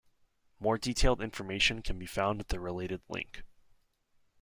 More 0.59 0.79
detailed 0.79 1.21
information 1.21 1.83
can 1.83 1.99
be 1.99 2.07
found 2.07 2.39
at 2.39 2.47
the 2.47 2.59
related 2.59 3.03
link. 3.07 3.43